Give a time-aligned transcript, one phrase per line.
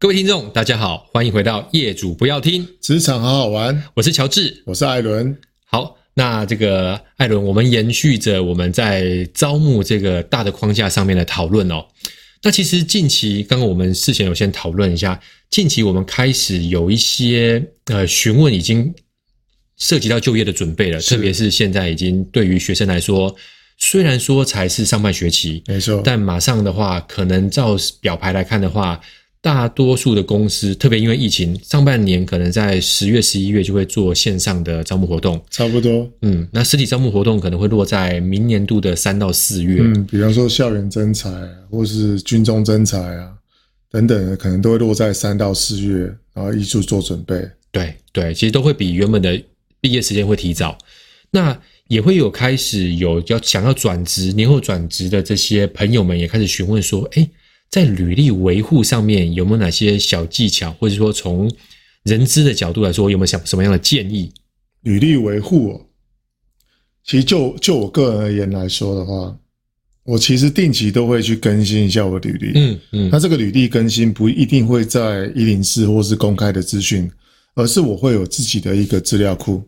[0.00, 3.82] 各位听众，大家好，欢迎回到业主不要听职场好好玩。
[3.94, 5.36] 我是乔治，我是艾伦。
[5.66, 11.84] 好，那这个艾伦，我们延续着我们在招募这个大的框架上面的讨论哦。
[12.44, 18.94] 那其实近期，刚刚我们事前有先讨论一下，近期我们开始有一些呃询问，已经
[19.78, 23.34] 涉及到就业的准备了，特别是现在已经对于学生来说，
[23.78, 29.00] 虽然说才是上半学期，没错，但马上的话，可能照表牌来看的话。
[29.40, 36.10] 大多数的公司，特别因为疫情，上半年可能在十月、十一月就会做线上的招募活动，差不多。
[36.22, 39.80] 嗯，那实体招募活动可能会落在明年度的三到四月。
[39.80, 41.30] 嗯，比方说校园征才，
[41.70, 43.32] 或是军中征才啊，
[43.92, 47.48] 等等的，可能都会落在三到四月，然后一起做准备。
[47.70, 49.40] 对对，其实都会比原本的
[49.80, 50.76] 毕业时间会提早。
[51.30, 57.28] 那也会有开始有要想要转职、年后转职的这些朋友们，也开始询问说：“哎。”
[57.70, 61.52] 在履历维护上面有没有哪些小技巧，或者说从
[62.04, 64.32] 人资的角度来说，有没有想什么样的建议？
[64.82, 65.80] 履历维护哦，
[67.04, 69.36] 其实就就我个人而言来说的话，
[70.04, 72.52] 我其实定期都会去更新一下我的履历。
[72.54, 77.10] 嗯嗯，那这个履历更新不一定会在一零四或是公开的资讯，
[77.54, 79.58] 而是我会有自己的一个资料库。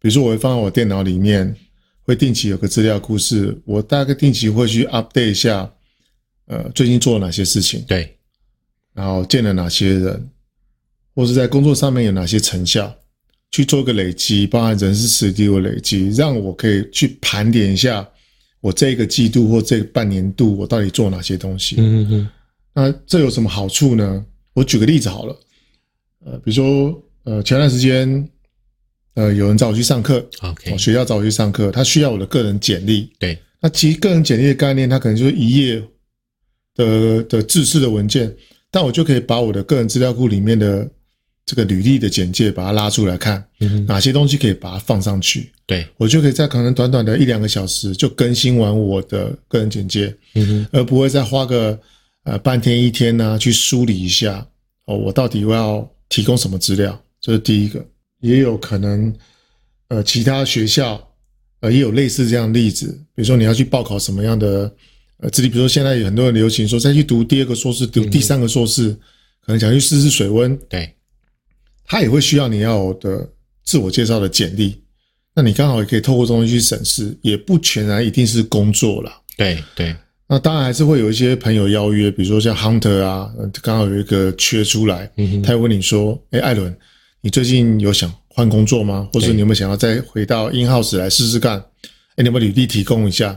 [0.00, 1.54] 比如说，我会放在我电脑里面，
[2.02, 5.70] 会定期有个资料库，是我大概定期会去 update 一下。
[6.46, 7.82] 呃，最近做了哪些事情？
[7.88, 8.14] 对，
[8.92, 10.30] 然后见了哪些人，
[11.14, 12.94] 或是在工作上面有哪些成效，
[13.50, 18.06] 去做一个累积，包含人事实地的累积，让我可以去盘点一下
[18.60, 21.76] 我这个季度或这个半年度我到底做哪些东西。
[21.78, 22.28] 嗯嗯嗯。
[22.74, 24.24] 那这有什么好处呢？
[24.52, 25.40] 我举个例子好了，
[26.26, 28.28] 呃，比如说，呃，前段时间，
[29.14, 33.10] 呃，有人找我去上课，OK，学校找我去上课，他需要我的个人简历。
[33.18, 35.82] 对，那其实个人简历的概念，它可能就是一页。
[36.74, 38.34] 的的制式的文件，
[38.70, 40.88] 但我就可以把我的个人资料库里面的
[41.46, 51.78] 这个履历的简介把它拉出来看，嗯，哪些东西可以把它放上去，对，我就可以在可能短短的一两个小时就更新完我的个人简介，嗯，而不会再花个
[52.24, 54.44] 呃半天一天呢，啊，去梳理一下
[54.86, 57.86] 哦，我到底要提供什么资料，这是第一个，
[58.20, 59.14] 也有可能
[59.88, 61.00] 呃其他学校
[61.60, 64.74] 呃也有类似这样的例子，比如说你要去报考什么样的。
[65.24, 68.98] 呃，这里比如说现在有很多人流行说再去读第二个硕士，读第三个硕士，嗯、
[69.46, 70.54] 可能想去试试水温。
[70.68, 70.94] 对，
[71.86, 73.26] 他也会需要你要的
[73.64, 74.82] 自我介绍的简历。
[75.34, 79.10] 那你刚好也可以透过这东西去审视，也不全然一定是工作了。
[79.34, 79.96] 对对，
[80.28, 86.76] 那当然还是会有一些朋友邀约，比如说像 Hunter 啊，刚好有一个缺出来，嗯、他会问你说：“哎，艾伦，
[87.22, 89.08] 你最近有想换工作吗？
[89.14, 91.58] 或者你有没有想要再回到 in house 来试试看？
[92.16, 93.34] 哎，你有没有履历提供一下？”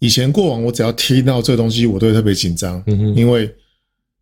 [0.00, 3.48] 以前过往，我只要听到这个东西，我都会特别紧张，嗯哼，因为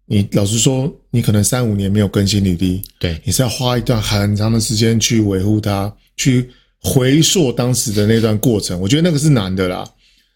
[0.06, 6.50] 你老实说，你可能三五年没有更新履历，对，你是要花一段很长的时间去维护它，去
[6.83, 9.89] 回溯当时的那段过程，我觉得那个是难的啦。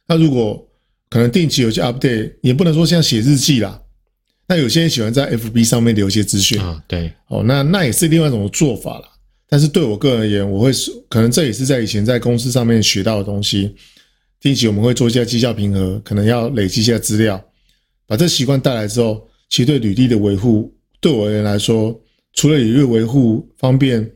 [0.06, 0.64] 那如果
[1.10, 3.80] 可能定期有些 update，也不能说像写日记啦。
[4.46, 9.08] 那有些人喜欢在 FB 上面留一些资讯啊，对，哦，那那也是另外一种做法啦。
[9.48, 10.70] 但是对我个人而言，我会
[11.08, 13.74] 可能这也是在以前在公司上面学到的东西。
[14.42, 17.42] 定期我们会做一下绩效评核，可能要累积一下资料，
[18.06, 21.98] 把这习惯带来之后，其实对履历的维护，对我而言来说，
[22.34, 24.10] 除了履历维护方便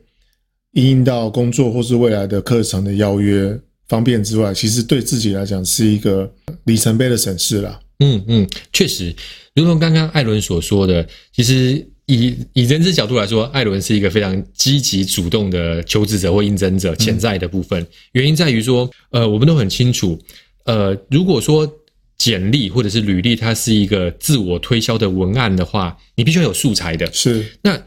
[0.73, 3.57] 因应到工作或是未来的课程的邀约
[3.87, 6.29] 方便之外，其实对自己来讲是一个
[6.65, 7.79] 里程碑的审视啦。
[7.99, 9.15] 嗯嗯，确实，
[9.55, 11.87] 如同刚刚艾伦所说的，其实。
[12.07, 20.17] 以以人资角度来说，艾伦是一个非常积极主动的求职者或应征者，潜在的部分原因在于说，呃，我们都很清楚，
[20.63, 21.69] 呃，如果说
[22.17, 27.11] 简历或者是履历，它是一个自我推销的文案的话，你必须要有素材的。
[27.11, 27.45] 是。
[27.61, 27.77] 那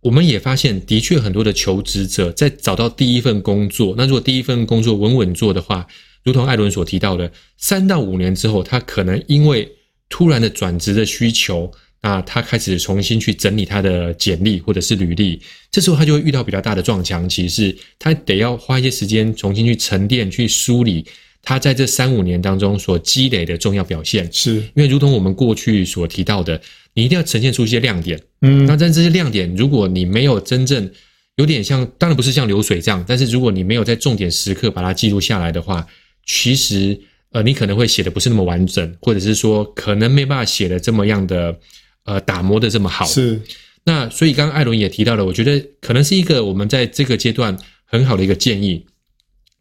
[0.00, 5.84] 我们也发现，的确很多的求职者在找到第一份工作，那如果第一份工作稳稳做的话，
[6.22, 7.28] 如同艾伦所提到的，
[7.58, 9.68] 三到五年之后，他可能因为
[10.08, 11.72] 突然的转职的需求。
[12.06, 15.40] 那他开始重新去整理他的简历或者是履历，
[15.70, 21.06] 这时候他就会遇到比较大的撞墙期，是他得要花一些时间重新去沉淀、去梳理
[21.42, 24.30] 他在这三五年当中所积累的重要表现。
[24.30, 26.60] 是因为如同我们过去所提到的，
[26.92, 28.20] 你一定要呈现出一些亮点。
[28.42, 30.90] 嗯，那在这些亮点，如果你没有真正
[31.36, 35.86] 有点像，当然不是像流水账，但是如果你没有在重点时刻把它记录下来的话，
[36.26, 41.58] 其实呃，你可能会写的不是那么完整，或者是说可能没办法写的这么样的。
[42.04, 43.40] 呃，打磨的这么好，是。
[43.84, 48.84] 那所以刚刚艾伦也提到了，我觉得可能是一个我们在这个阶段很好的一个建议。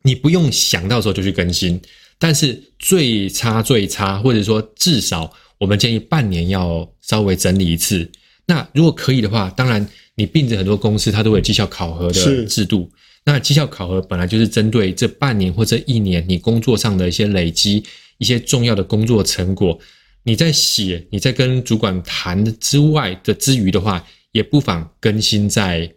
[0.04, 1.82] 你不用想到时候就去更新，
[2.20, 8.10] 但是最差最差，或者说至少我们建议半年要稍微整理一次。
[8.46, 12.92] 那如果可以的话，当然你并着很多公司，它都有绩效考核的制度。
[13.24, 17.82] 那绩效考核本来就是针对这半年或者一年你工作上的一些累积、
[18.18, 19.80] 一些重要的工作成果，
[20.24, 25.90] 你在写、你在跟主管谈之外的之余的话，也不妨更新在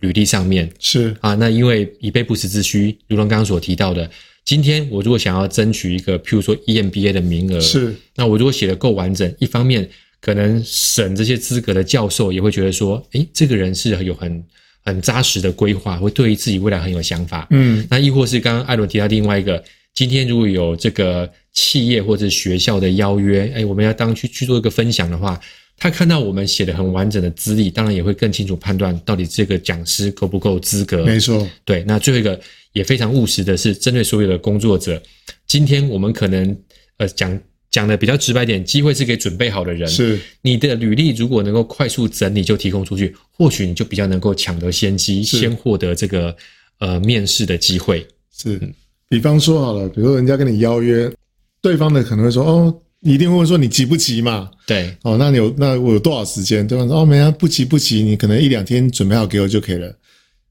[0.00, 0.70] 履历上面。
[0.78, 4.10] 是啊，那因为以备不时之需，如同刚刚所提到的，
[4.44, 9.88] 今天我如果想要争取一个，譬如说 EMBA 的名额，是那我如果写得够完整，一方面
[10.20, 14.44] 可能省这些资格的教授也会觉得说，诶，这个人是有很。
[14.86, 17.46] 很扎实的规划，会对于自己未来很有想法。
[17.48, 19.64] 嗯，那亦或是刚刚艾伦提到另外一个，
[19.94, 25.40] 今天如果有这个企业或者学校的邀约，哎，我们要当去去做一个分享的话，
[25.78, 31.04] 他看到我们写的很完整的资历，当然也会更清楚判断到底这个讲师够不够资格。
[31.04, 31.84] 没错，对。
[31.84, 32.38] 那最后一个
[32.72, 35.00] 也非常务实的是，针对所有的工作者，
[35.46, 36.56] 今天我们可能
[36.98, 37.40] 呃讲。
[37.70, 39.88] 讲的比较直白点，机会是给准备好的人。
[39.88, 46.36] 是你的履历如果能够快速整理就提供出去，或许你就比较能够抢得先机，先获得这个
[46.78, 48.06] 呃面试的机会。
[48.32, 48.60] 是，
[49.08, 51.12] 比方说好了，比如说人家跟你邀约，
[51.60, 54.50] 对方的可能会说哦，你一定会问说你急不急嘛？
[54.66, 56.66] 对，哦，那你有那我有多少时间？
[56.66, 59.94] 对方说哦，没啊，不急不急，你可能一两天准备好给我就可以了。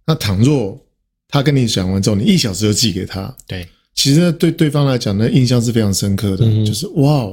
[0.06, 0.80] 那倘若
[1.30, 3.68] 他跟你讲完之后，你一小时就寄给他，对。
[3.96, 7.32] 其实对对方来讲呢，印象是非常深刻的，嗯、就是哇，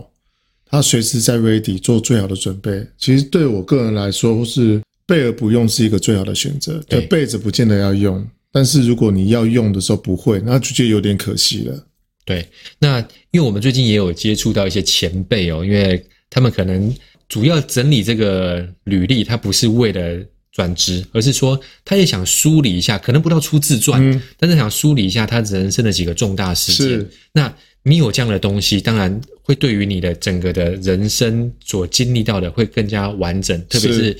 [0.67, 2.87] 他随时在 ready 做最好的准备。
[2.99, 6.79] 其实对我个人来说，是备而不用是一个最好的选择。
[6.87, 11.87] 对，备着不见得要用，但是如果你要用的时候不会，那就觉得有点可惜了。
[12.25, 12.47] 对，
[12.79, 12.99] 那
[13.31, 16.95] 因为我们最近也有接触到一些前辈哦，因为他们可能
[17.29, 20.25] 主要整理这个履历，他不是为了。
[20.53, 26.87] 转职，而是说他也想梳理一下，可能不到出自传，嗯、但是想梳理一下他人生的几个重大事件。
[26.89, 33.57] 是，那你有这样的东西，当然会对于你的整个的人生所经历到的会更加完整。
[33.69, 34.19] 特别是，是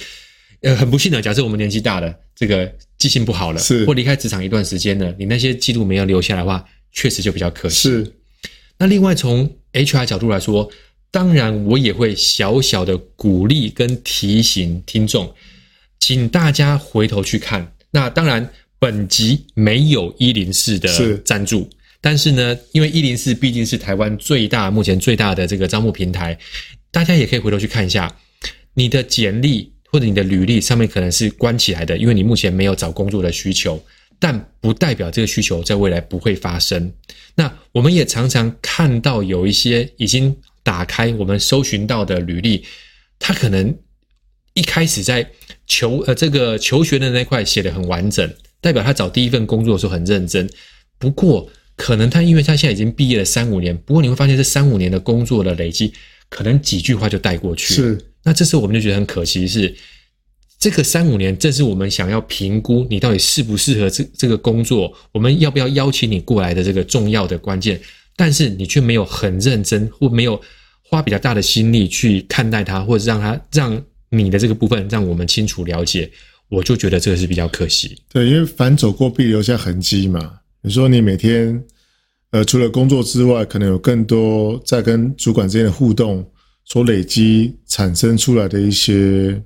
[0.61, 7.89] 呃，很不幸的，假设我们年纪大了，这个记性不好了，是或离开职场一段时间了，你那些记录没有留下来的话，确实就比较可惜。
[7.89, 8.15] 是。
[8.79, 10.71] 那另外从 HR 角度来说，
[11.11, 15.35] 当然我也会小小的鼓励跟提醒听众。
[15.99, 17.75] 请大家回头去看。
[17.91, 20.89] 那当然，本集没有一零四的
[21.19, 21.69] 赞助，
[22.01, 26.39] 但是呢，因为一零四毕竟是台湾最大、目前最大的这个招募平台，
[26.91, 28.17] 大家也可以回头去看一下
[28.73, 33.83] 你的简历或者你的履历上面可能是关起来的，因为你目前没有找工作的需求，
[34.19, 36.93] 但不代表这个需求在未来不会发生。
[37.35, 42.65] 那我们也常常看到有一些已经打开我们搜寻到的履历，
[43.19, 43.77] 它可能。
[44.55, 45.31] 一开始在
[45.69, 48.29] 求呃这个求学的那块写得很完整，
[48.61, 50.51] 代表他找第一份工作的时候很认真。
[50.99, 55.93] 不过可能他因为他现在已经毕业了三五年，不过你会发现这三五年的工作的累积，
[56.29, 57.73] 可能几句话就带过去。
[57.73, 59.75] 是，那这时候我们就觉得很可惜是，
[60.59, 67.81] 这个三五年正是我们想要评估你到底适不适合这这个工作，我们要不要邀请你过来的这个重要的关键。
[68.17, 70.41] 但是你却没有很认真，或没有
[70.83, 73.83] 花比较大的心力去看待它，或者让它让。
[74.13, 76.11] 你的这个部分让我们清楚了解，
[76.49, 77.97] 我就觉得这个是比较可惜。
[78.13, 80.41] 对，因为凡走过必留下痕迹嘛。
[80.63, 81.63] 你说你每天，
[82.33, 86.29] 呃，除了工作之外，可能有更多在跟主管之间的互动
[86.73, 89.39] 所累积产生出来的一些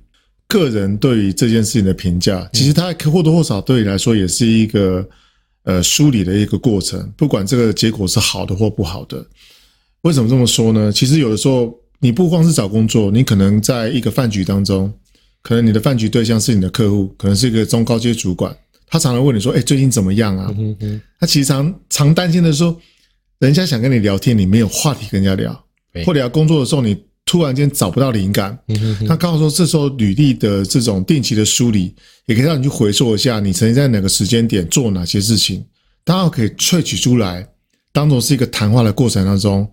[0.47, 5.07] 个人对于这件事情的评价，其实它或多或少对你来说也是一个
[5.63, 9.25] 呃梳理的一个过程，不管这个结果是好的或不好的。
[10.01, 10.91] 为什么这么说呢？
[10.91, 11.77] 其实有的时候。
[11.99, 14.93] 你不光是找工作，你可能在一个饭局当中，
[15.41, 18.55] 可能你的饭局对象是你的客户，可能是一个中高阶主管，
[18.85, 22.79] 他常常问你说：“哎，最近怎么样啊？”嗯嗯，他其实常常担心的说，
[23.39, 25.65] 人家想跟你聊天，你没有话题跟人家聊，
[26.05, 28.57] 或者要工作的时候，你突然间找不到灵感。
[28.67, 31.93] 嗯嗯，他刚好说，这时候履历的这种定期的梳理，
[32.27, 35.65] 也可以让你去回溯一下，你曾经在哪个时间点做哪些事情，
[36.03, 37.47] 当然可以萃取出来，
[37.91, 39.67] 当做是一个谈话的过程当中。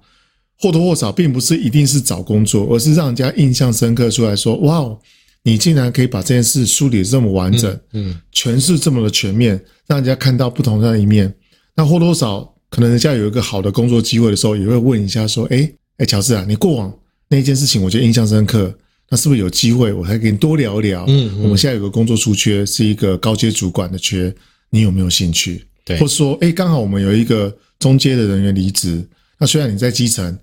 [0.58, 4.96] 或多或少，并不是一定是找工作，而是让人家印象深刻出来说：“哇哦，
[5.42, 11.34] 你竟然可以把这件事梳理得这么完整，嗯，诠释这么的全面，让人家看到不同的一面。
[11.74, 16.94] 那或多或少，可能人家有一个好的工作机会的时候，也会问一下说：‘哎哎，乔治啊，你过往
[17.32, 18.72] 那一件事情，我觉得印象深刻，
[19.08, 21.06] 那是不是有机会，我还跟你多聊一聊？
[21.08, 24.30] 嗯，我们现在有个工作出缺，是一个高阶主管的缺，
[24.68, 25.64] 你有没有兴趣？
[25.82, 29.02] 对，或者说，哎，刚好我们有一个中阶的人员离职，
[29.38, 30.38] 那虽然你在基层。”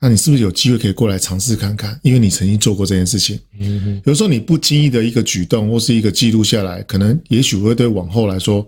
[0.00, 1.98] 那你是不是有机会可以过来尝试看看？
[2.02, 3.40] 因为你曾经做过这件事情。
[3.58, 8.66] 嗯哼，有时候你不经意的一个举动或是一个记录下来，可能也许会对往后来说，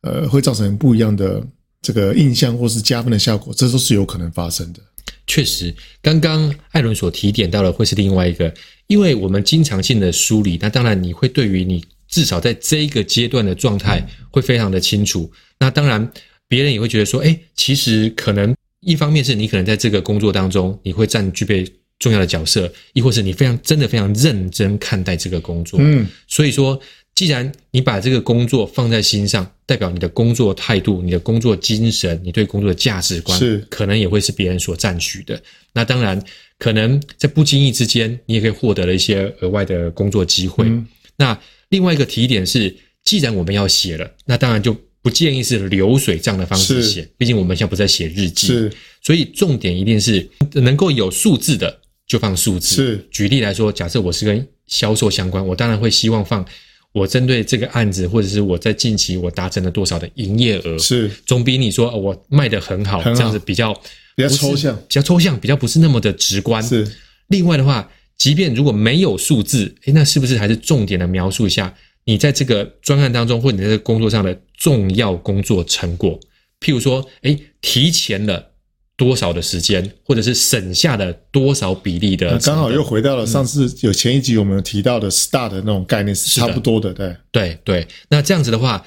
[0.00, 1.40] 呃，会造成不一样的
[1.80, 4.80] 这个印象或是加分的效果，这都是有可能发生的。
[5.26, 8.52] 确实，刚刚艾伦所提点到的会是另外一个，
[8.86, 15.30] 因为我们经常性的梳理，那当然你会对于你至少在这一个阶段的状态会非常的清楚。
[15.58, 16.12] 那当然，
[16.48, 21.64] 别人也会觉得说，哎，其实可能一方面是你可能在这个工作当中你会占具备
[21.98, 25.78] 重要的角色，亦或是你非常真的非常认真看待这个工作。
[25.82, 26.80] 嗯，所以说。
[27.14, 35.40] 既然你把这个工作放在心上，代表你的工作态度、你的工作精神、你对工作的价值观，是可能也会是别人所赞许的。
[35.74, 36.20] 那当然，
[36.58, 40.64] 可能在不经意之间，你也可以获得了一些额外的工作机会。
[40.66, 41.38] 嗯、那
[41.68, 48.72] 另外一个提点是，既然我们要写了，那当然就不建议是流水账的方式写，毕竟我们现在不在写日记，是。
[49.02, 52.74] 所以重点一定是能够有数字的就放数字。
[52.74, 53.06] 是。
[53.10, 56.44] 举例来说，假设我是跟销售相关，我当然会希望放。
[56.92, 63.72] 我针对这个案子，或者是我在近期我达成了多少的营业额，是总比你说我卖得很好，这样子比较
[64.14, 66.62] 比较抽象，比较抽象，比较不是那么的直观。
[66.62, 66.86] 是
[67.28, 76.20] 另外的话，即便如果没有数字，诶，那是不是还是重点的描述一下你在这个专案当中，或者你在这个工作上的重要工作成果？
[76.60, 78.51] 譬如说，诶，提前了。
[79.02, 82.38] 多少的时间，或者是省下了多少比例的？
[82.38, 86.92] 刚好又回到了上次有前一集我们有提到的 STAR 的那种概念，是差不多的。
[86.92, 88.86] 对对对，那这样子的话，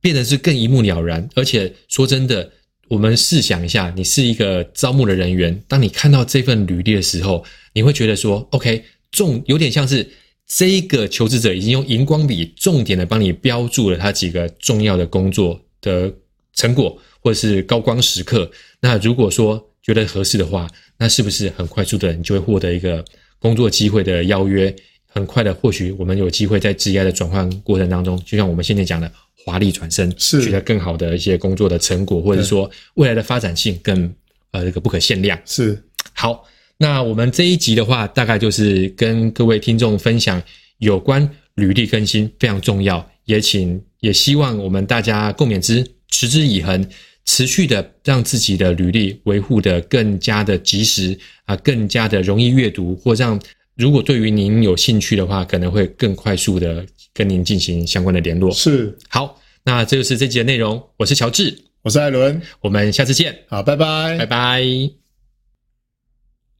[0.00, 1.28] 变得是更一目了然。
[1.36, 2.50] 而且说真的，
[2.88, 10.04] 我们试想一下，你是一个招募的人员，当你看到这份履历的时候，你会觉得说，OK，重有点像是
[10.48, 16.12] 这个求职者已经用荧光笔重点的帮你标注了他几个重要的工作的
[16.54, 17.00] 成果。
[17.22, 18.50] 或者是高光时刻，
[18.80, 23.02] 那如果说觉得合适的话，那是不是很快速的你就会获得一个
[23.38, 24.74] 工作机会的邀约？
[25.14, 29.12] 很快的，或许我们有机会在职业的转换过程当中，就像我们现在讲的
[29.44, 34.10] 华丽转身，是取得更好的一些工作的成果，或者说未来的发展性更
[34.52, 35.38] 呃这个不可限量。
[35.44, 35.78] 是
[36.14, 36.42] 好，
[36.78, 40.42] 那我们这一集的话，大概就是跟各位听众分享
[40.78, 46.88] 有关履历更新非常重要，也请也希望我们大家共勉之，持之以恒。
[47.32, 53.40] 持续的让自己的履历维护的更加的及时啊，更加的容易阅读，或让
[53.74, 56.84] 如果对于您有兴趣的话，可能会更快速的
[57.14, 58.50] 跟您进行相关的联络。
[58.52, 60.78] 是，好，那这就是这集的内容。
[60.98, 63.34] 我是乔治，我是艾伦，我们下次见。
[63.48, 64.62] 好，拜拜，拜拜。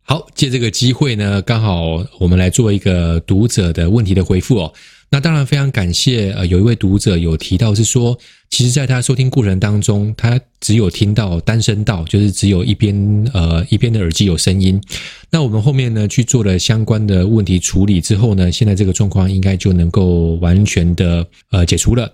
[0.00, 4.73] 好，借这个机会呢，刚好我们来做一个读者的问题的回复哦。
[5.12, 14.81] 那当然非常感谢，呃，有一位读者有提到是说，其实在他收听过程当中，他只有听到单声道，就是只有一边呃一边的耳机有声音。
[15.28, 22.11] 那我们后面呢去做了相关的问题处理之后呢，现在这个状况应该就能够完全的呃解除了。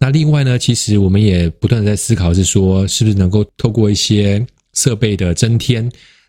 [0.00, 5.88] 那另外呢，其实我们也不断的在思考是说，是不是能够透过一些设备的增添，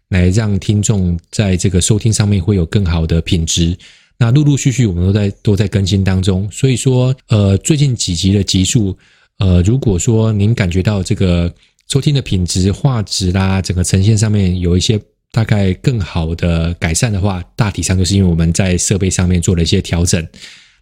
[0.09, 3.75] 来让听众在这个收听上面会有更好的品质。
[4.21, 8.95] 那陆陆续续我们都在都在更新当中，所以说，呃，最近几集的集数，
[9.39, 11.51] 呃，如果说您感觉到这个
[11.87, 15.01] 收听的品质、画质啦，整个呈现上面有一些
[15.31, 20.23] 大概更好的改善的话，大体上就是因为我们在设备上面做了一些调整。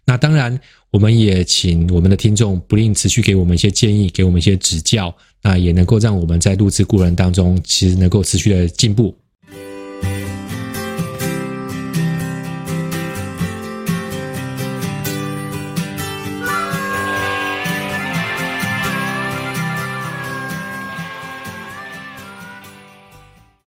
[0.04, 9.16] 那当然，我们也请我们的听众不吝持续给我们一些建议，给我们一些指教，那也能够让我们在录制过程当中，其实能够持续的进步。